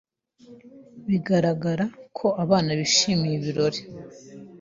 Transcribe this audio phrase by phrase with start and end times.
[1.09, 1.85] Bigaragara
[2.17, 3.79] ko abana bishimira ibirori.